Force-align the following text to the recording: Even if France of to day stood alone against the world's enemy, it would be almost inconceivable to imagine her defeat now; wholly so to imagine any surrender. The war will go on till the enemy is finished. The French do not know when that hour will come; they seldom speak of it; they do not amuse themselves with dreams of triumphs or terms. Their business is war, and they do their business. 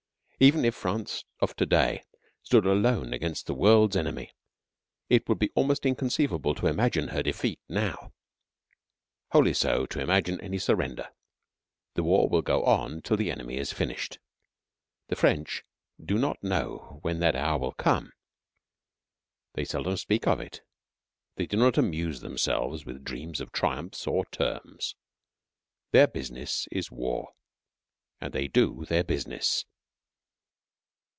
Even 0.43 0.65
if 0.65 0.73
France 0.73 1.23
of 1.39 1.55
to 1.57 1.67
day 1.67 2.01
stood 2.41 2.65
alone 2.65 3.13
against 3.13 3.45
the 3.45 3.53
world's 3.53 3.95
enemy, 3.95 4.31
it 5.07 5.29
would 5.29 5.37
be 5.37 5.51
almost 5.53 5.85
inconceivable 5.85 6.55
to 6.55 6.65
imagine 6.65 7.09
her 7.09 7.21
defeat 7.21 7.59
now; 7.69 8.11
wholly 9.29 9.53
so 9.53 9.85
to 9.85 9.99
imagine 10.01 10.41
any 10.41 10.57
surrender. 10.57 11.09
The 11.93 12.01
war 12.01 12.27
will 12.27 12.41
go 12.41 12.63
on 12.63 13.03
till 13.03 13.17
the 13.17 13.29
enemy 13.29 13.57
is 13.57 13.71
finished. 13.71 14.17
The 15.09 15.15
French 15.15 15.63
do 16.03 16.17
not 16.17 16.41
know 16.43 16.97
when 17.03 17.19
that 17.19 17.35
hour 17.35 17.59
will 17.59 17.73
come; 17.73 18.11
they 19.53 19.63
seldom 19.63 19.95
speak 19.95 20.25
of 20.25 20.39
it; 20.39 20.61
they 21.35 21.45
do 21.45 21.55
not 21.55 21.77
amuse 21.77 22.21
themselves 22.21 22.83
with 22.83 23.03
dreams 23.03 23.41
of 23.41 23.51
triumphs 23.51 24.07
or 24.07 24.25
terms. 24.31 24.95
Their 25.91 26.07
business 26.07 26.67
is 26.71 26.89
war, 26.89 27.33
and 28.19 28.33
they 28.33 28.47
do 28.47 28.85
their 28.85 29.03
business. 29.03 29.65